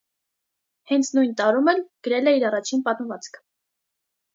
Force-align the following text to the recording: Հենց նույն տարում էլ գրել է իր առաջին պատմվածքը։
Հենց 0.93 1.11
նույն 1.19 1.37
տարում 1.43 1.71
էլ 1.75 1.85
գրել 2.09 2.33
է 2.35 2.37
իր 2.41 2.49
առաջին 2.51 2.87
պատմվածքը։ 2.91 3.49